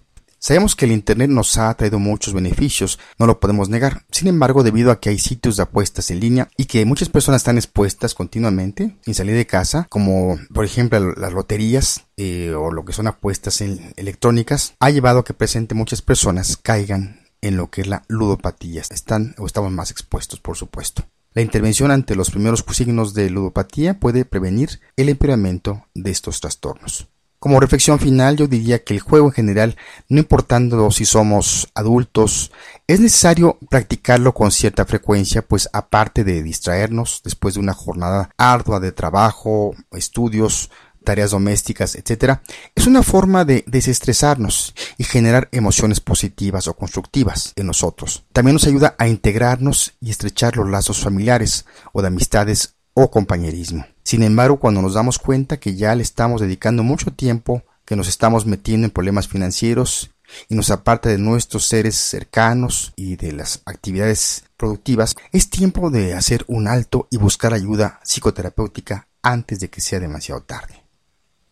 Sabemos 0.48 0.77
que 0.77 0.86
el 0.86 0.94
Internet 0.94 1.30
nos 1.30 1.58
ha 1.58 1.74
traído 1.74 2.00
muchos 2.00 2.34
beneficios, 2.34 3.00
no 3.20 3.27
lo 3.27 3.42
podemos 3.42 3.68
negar. 3.68 4.06
Sin 4.12 4.30
embargo, 4.30 4.63
debido 4.63 4.92
a 4.92 5.01
que 5.01 5.10
hay 5.10 5.20
sitios 5.20 5.58
de 5.58 5.63
apuestas 5.63 6.10
en 6.10 6.22
línea 6.22 6.48
y 6.56 6.68
que 6.68 6.86
muchas 6.86 7.10
personas 7.10 7.42
están 7.42 7.58
expuestas 7.58 8.16
continuamente 8.16 8.96
sin 9.01 9.13
salir 9.13 9.36
de 9.36 9.46
casa, 9.46 9.88
como 9.89 10.39
por 10.54 10.63
ejemplo 10.63 11.13
las 11.18 11.34
loterías 11.34 12.06
eh, 12.16 12.54
o 12.58 12.72
lo 12.72 12.86
que 12.86 12.94
son 12.94 13.08
apuestas 13.08 13.60
electrónicas, 13.60 14.75
ha 14.80 14.89
llevado 14.89 15.20
a 15.20 15.25
que 15.25 15.34
presente 15.34 15.75
muchas 15.75 16.01
personas 16.01 16.56
caigan 16.56 17.27
en 17.42 17.58
lo 17.58 17.70
que 17.70 17.82
es 17.82 17.88
la 17.88 18.04
ludopatía. 18.08 18.84
Están 18.89 19.36
o 19.38 19.48
estamos 19.48 19.74
más 19.74 19.92
expuestos, 19.92 20.39
por 20.39 20.56
supuesto. 20.56 21.04
La 21.34 21.42
intervención 21.42 21.92
ante 21.92 22.16
los 22.16 22.32
primeros 22.32 22.63
signos 22.72 23.13
de 23.13 23.30
ludopatía 23.30 24.00
puede 24.00 24.24
prevenir 24.24 24.80
el 24.96 25.10
empeoramiento 25.10 25.88
de 25.94 26.12
estos 26.12 26.39
trastornos. 26.39 27.10
Como 27.39 27.60
reflexión 27.60 28.00
final, 28.00 28.36
yo 28.36 28.48
diría 28.48 28.84
que 28.84 28.96
el 28.96 29.00
juego 29.00 29.27
en 29.27 29.32
general, 29.32 29.77
no 30.10 30.20
importando 30.20 30.89
si 30.89 31.06
somos 31.06 31.67
adultos, 31.75 32.51
es 32.88 33.00
necesario 33.00 33.60
practicarlo 33.70 34.34
con 34.34 34.51
cierta 34.51 34.86
frecuencia, 34.86 35.44
pues 35.44 35.70
aparte 35.72 36.24
de 36.24 36.41
distraernos 36.41 37.22
después 37.24 37.53
de 37.53 37.60
una 37.60 37.74
jornada 37.74 38.32
ardua 38.38 38.79
de 38.79 38.91
trabajo, 38.91 39.75
estudios, 39.91 40.72
tareas 41.03 41.32
domésticas, 41.32 41.96
etc., 41.96 42.39
es 42.75 42.88
una 42.88 43.03
forma 43.03 43.46
de 43.46 43.63
desestresarnos 43.67 44.74
y 44.98 45.03
generar 45.03 45.48
emociones 45.51 46.01
positivas 46.01 46.67
o 46.67 46.75
constructivas 46.75 47.53
en 47.56 47.67
nosotros. 47.67 48.25
También 48.34 48.56
nos 48.56 48.65
ayuda 48.67 48.96
a 48.98 49.08
integrarnos 49.08 49.94
y 50.01 50.10
estrechar 50.10 50.58
los 50.58 50.67
lazos 50.67 51.00
familiares 51.00 51.65
o 51.94 52.01
de 52.01 52.08
amistades 52.08 52.75
o 52.94 53.10
compañerismo. 53.10 53.86
Sin 54.08 54.24
embargo, 54.24 54.58
cuando 54.58 54.82
nos 54.82 54.94
damos 54.94 55.20
cuenta 55.20 55.60
que 55.60 55.76
ya 55.76 55.94
le 55.94 56.02
estamos 56.02 56.40
dedicando 56.40 56.82
mucho 56.82 57.12
tiempo, 57.12 57.64
que 57.84 57.98
nos 57.98 58.08
estamos 58.08 58.46
metiendo 58.46 58.86
en 58.86 58.92
problemas 58.92 59.28
financieros 59.28 60.12
y 60.48 60.56
nos 60.56 60.70
aparta 60.70 61.10
de 61.10 61.18
nuestros 61.18 61.66
seres 61.66 61.96
cercanos 61.96 62.94
y 62.96 63.18
de 63.18 63.34
las 63.34 63.62
actividades 63.66 64.46
productivas, 64.56 65.18
es 65.34 65.50
tiempo 65.50 65.90
de 65.90 66.14
hacer 66.14 66.46
un 66.48 66.70
alto 66.70 67.10
y 67.12 67.18
buscar 67.18 67.54
ayuda 67.54 68.00
psicoterapéutica 68.02 69.10
antes 69.22 69.60
de 69.60 69.70
que 69.70 69.82
sea 69.82 70.00
demasiado 70.00 70.40
tarde. 70.40 70.86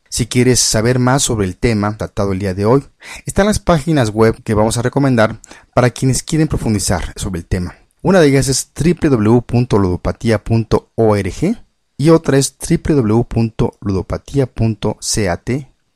Si 0.07 0.27
quieres 0.27 0.61
saber 0.61 0.97
más 0.97 1.23
sobre 1.23 1.47
el 1.47 1.57
tema 1.57 1.97
tratado 1.97 2.31
el 2.31 2.39
día 2.39 2.53
de 2.53 2.63
hoy, 2.63 2.85
están 3.25 3.47
las 3.47 3.59
páginas 3.59 4.11
web 4.11 4.41
que 4.45 4.53
vamos 4.53 4.77
a 4.77 4.81
recomendar 4.81 5.41
para 5.73 5.89
quienes 5.89 6.23
quieren 6.23 6.47
profundizar 6.47 7.11
sobre 7.17 7.41
el 7.41 7.47
tema. 7.47 7.75
Una 8.01 8.21
de 8.21 8.29
ellas 8.29 8.47
es 8.47 8.71
www.ludopatía.org 8.73 11.64
y 11.97 12.09
otra 12.09 12.37
es 12.37 12.57
www.ludopatía.cat, 12.57 15.49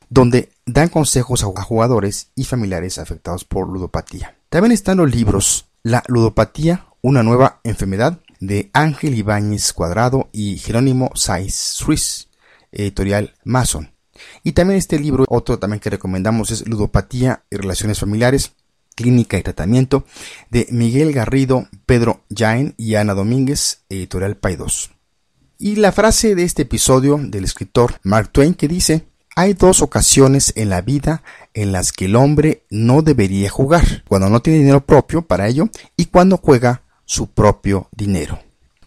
donde 0.08 0.48
dan 0.66 0.88
consejos 0.88 1.44
a 1.44 1.62
jugadores 1.62 2.30
y 2.34 2.44
familiares 2.44 2.98
afectados 2.98 3.44
por 3.44 3.68
ludopatía. 3.68 4.36
También 4.48 4.72
están 4.72 4.96
los 4.98 5.14
libros 5.14 5.66
La 5.82 6.02
ludopatía, 6.08 6.86
una 7.02 7.22
nueva 7.22 7.60
enfermedad, 7.64 8.18
de 8.40 8.70
Ángel 8.72 9.14
Ibáñez 9.14 9.72
Cuadrado 9.72 10.28
y 10.32 10.58
Jerónimo 10.58 11.10
Saiz 11.14 11.54
Suiz, 11.54 12.28
editorial 12.72 13.34
Mason. 13.44 13.92
Y 14.42 14.52
también 14.52 14.78
este 14.78 14.98
libro, 14.98 15.24
otro 15.28 15.58
también 15.58 15.80
que 15.80 15.90
recomendamos 15.90 16.50
es 16.50 16.66
Ludopatía 16.66 17.44
y 17.50 17.56
Relaciones 17.56 18.00
Familiares, 18.00 18.52
clínica 18.94 19.38
y 19.38 19.42
tratamiento 19.42 20.04
de 20.50 20.66
Miguel 20.70 21.12
Garrido, 21.12 21.68
Pedro 21.86 22.22
Jaén 22.34 22.74
y 22.76 22.96
Ana 22.96 23.14
Domínguez, 23.14 23.82
editorial 23.88 24.36
Paidós. 24.36 24.90
Y 25.62 25.76
la 25.76 25.92
frase 25.92 26.34
de 26.34 26.44
este 26.44 26.62
episodio 26.62 27.20
del 27.22 27.44
escritor 27.44 28.00
Mark 28.02 28.30
Twain 28.32 28.54
que 28.54 28.66
dice, 28.66 29.04
hay 29.36 29.52
dos 29.52 29.82
ocasiones 29.82 30.54
en 30.56 30.70
la 30.70 30.80
vida 30.80 31.22
en 31.52 31.70
las 31.70 31.92
que 31.92 32.06
el 32.06 32.16
hombre 32.16 32.64
no 32.70 33.02
debería 33.02 33.50
jugar, 33.50 34.02
cuando 34.08 34.30
no 34.30 34.40
tiene 34.40 34.60
dinero 34.60 34.86
propio 34.86 35.20
para 35.20 35.48
ello 35.48 35.68
y 35.98 36.06
cuando 36.06 36.38
juega 36.38 36.84
su 37.04 37.26
propio 37.26 37.90
dinero. 37.94 38.38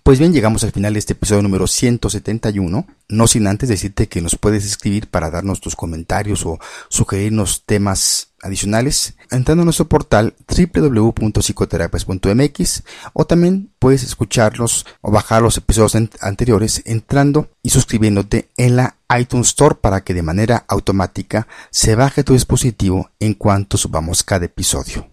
Pues 0.03 0.19
bien, 0.19 0.33
llegamos 0.33 0.63
al 0.65 0.73
final 0.73 0.91
de 0.91 0.99
este 0.99 1.13
episodio 1.13 1.41
número 1.41 1.65
171, 1.65 2.85
no 3.07 3.27
sin 3.27 3.47
antes 3.47 3.69
decirte 3.69 4.09
que 4.09 4.21
nos 4.21 4.35
puedes 4.35 4.65
escribir 4.65 5.07
para 5.07 5.31
darnos 5.31 5.61
tus 5.61 5.77
comentarios 5.77 6.45
o 6.45 6.59
sugerirnos 6.89 7.63
temas 7.65 8.33
adicionales 8.41 9.15
entrando 9.31 9.61
a 9.61 9.63
nuestro 9.63 9.87
portal 9.87 10.35
www.psicoterapias.mx 10.45 12.83
o 13.13 13.25
también 13.25 13.71
puedes 13.79 14.03
escucharlos 14.03 14.85
o 14.99 15.09
bajar 15.09 15.41
los 15.41 15.55
episodios 15.55 15.95
anteriores 16.19 16.81
entrando 16.83 17.47
y 17.63 17.69
suscribiéndote 17.69 18.49
en 18.57 18.75
la 18.75 18.97
iTunes 19.17 19.47
Store 19.47 19.75
para 19.79 20.03
que 20.03 20.13
de 20.13 20.21
manera 20.21 20.65
automática 20.67 21.47
se 21.71 21.95
baje 21.95 22.25
tu 22.25 22.33
dispositivo 22.33 23.09
en 23.21 23.35
cuanto 23.35 23.77
subamos 23.77 24.23
cada 24.23 24.47
episodio. 24.47 25.12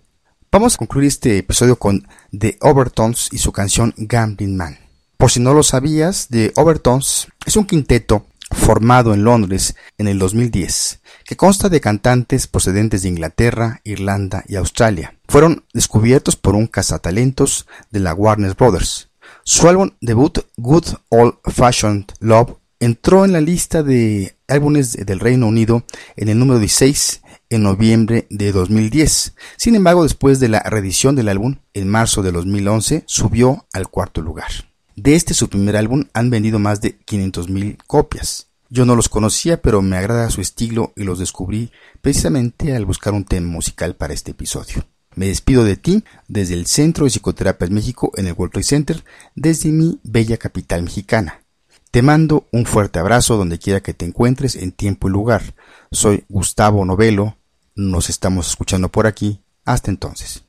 Vamos 0.53 0.75
a 0.75 0.79
concluir 0.79 1.07
este 1.07 1.39
episodio 1.39 1.77
con 1.77 2.09
The 2.37 2.59
Overtones 2.61 3.29
y 3.31 3.39
su 3.39 3.53
canción 3.53 3.95
Gambling 3.97 4.57
Man. 4.57 4.79
Por 5.17 5.31
si 5.31 5.39
no 5.39 5.55
lo 5.55 5.63
sabías, 5.63 6.27
The 6.29 6.53
Overtones 6.57 7.29
es 7.47 7.55
un 7.55 7.67
quinteto 7.67 8.27
formado 8.51 9.15
en 9.15 9.23
Londres 9.23 9.77
en 9.97 10.09
el 10.09 10.19
2010, 10.19 11.03
que 11.25 11.37
consta 11.37 11.69
de 11.69 11.81
cantantes 11.81 12.49
procedentes 12.49 13.03
de 13.03 13.11
Inglaterra, 13.11 13.81
Irlanda 13.85 14.43
y 14.49 14.57
Australia. 14.57 15.15
Fueron 15.29 15.63
descubiertos 15.73 16.35
por 16.35 16.57
un 16.57 16.67
cazatalentos 16.67 17.69
de 17.93 18.01
la 18.01 18.13
Warner 18.13 18.57
Brothers. 18.57 19.09
Su 19.45 19.69
álbum 19.69 19.93
debut, 20.01 20.41
Good 20.57 20.87
Old 21.11 21.35
Fashioned 21.45 22.07
Love, 22.19 22.57
entró 22.81 23.25
en 23.25 23.33
la 23.33 23.41
lista 23.41 23.85
de 23.85 24.35
álbumes 24.49 24.95
del 24.95 25.21
Reino 25.21 25.47
Unido 25.47 25.85
en 26.17 26.29
el 26.29 26.41
número 26.41 26.59
16 26.59 27.20
en 27.51 27.65
noviembre 27.65 28.27
de 28.31 28.53
2010. 28.53 29.35
Sin 29.57 29.75
embargo, 29.75 30.05
después 30.05 30.41
de 30.41 30.49
la 30.49 30.61
reedición 30.61 31.17
del 31.17 31.29
álbum, 31.29 31.57
en 31.75 31.89
marzo 31.89 32.23
de 32.23 32.33
2011, 32.33 33.03
subió 33.07 33.67
al 33.73 33.89
cuarto 33.89 34.23
lugar. 34.23 34.51
De 34.97 35.15
este 35.15 35.35
su 35.35 35.49
primer 35.49 35.77
álbum 35.77 36.05
han 36.13 36.31
vendido 36.31 36.59
más 36.59 36.81
de 36.81 36.99
500.000 37.01 37.79
copias. 37.87 38.49
Yo 38.69 38.85
no 38.85 38.95
los 38.95 39.09
conocía, 39.09 39.61
pero 39.61 39.83
me 39.83 39.97
agrada 39.97 40.31
su 40.31 40.41
estilo 40.41 40.93
y 40.95 41.03
los 41.03 41.19
descubrí 41.19 41.73
precisamente 42.01 42.75
al 42.75 42.87
buscar 42.87 43.13
un 43.15 43.25
tema 43.25 43.49
musical 43.49 43.97
para 43.97 44.15
este 44.15 44.31
episodio. 44.31 44.85
Me 45.17 45.27
despido 45.27 45.65
de 45.65 45.77
ti 45.77 46.05
desde 46.29 46.55
el 46.55 46.67
Centro 46.67 47.05
de 47.05 47.11
Psicoterapias 47.11 47.71
México 47.71 48.13
en 48.15 48.29
el 48.29 48.35
World 48.35 48.53
Trade 48.53 48.65
Center, 48.65 49.05
desde 49.35 49.71
mi 49.71 49.99
bella 50.05 50.37
capital 50.37 50.85
mexicana. 50.85 51.43
Te 51.91 52.03
mando 52.03 52.47
un 52.53 52.67
fuerte 52.67 53.01
abrazo 53.01 53.37
donde 53.37 53.59
quiera 53.59 53.81
que 53.81 53.95
te 53.95 54.05
encuentres 54.05 54.55
en 54.55 54.71
tiempo 54.71 55.09
y 55.09 55.11
lugar. 55.11 55.55
Soy 55.91 56.25
Gustavo 56.29 56.85
Novelo, 56.85 57.37
nos 57.75 58.11
estamos 58.11 58.49
escuchando 58.49 58.89
por 58.89 59.07
aquí. 59.07 59.41
Hasta 59.65 59.91
entonces. 59.91 60.45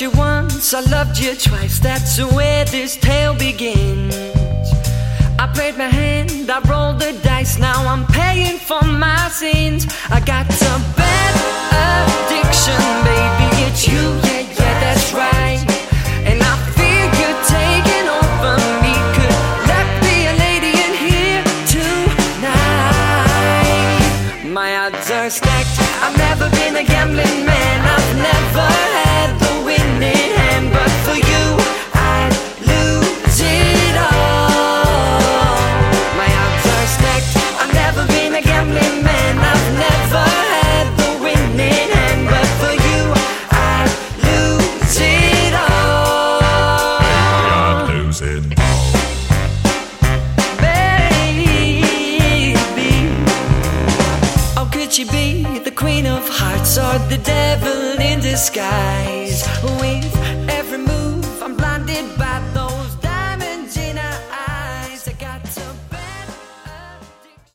you 0.00 0.10
once, 0.10 0.74
I 0.74 0.80
loved 0.80 1.18
you 1.18 1.34
twice. 1.34 1.78
That's 1.78 2.18
where 2.32 2.64
this 2.66 2.96
tale 2.96 3.34
begins. 3.34 4.25
I 5.38 5.46
played 5.54 5.76
my 5.76 5.88
hand, 5.88 6.50
I 6.50 6.60
rolled 6.68 6.98
the 6.98 7.12
dice. 7.22 7.58
Now 7.58 7.86
I'm 7.86 8.06
paying 8.06 8.58
for 8.58 8.82
my 8.82 9.28
sins. 9.28 9.86
I 10.10 10.20
got 10.20 10.46
a 10.46 10.74
bad 10.96 11.32
addiction, 12.16 12.80
baby. 13.04 13.48
It's 13.66 13.86
you, 13.86 14.25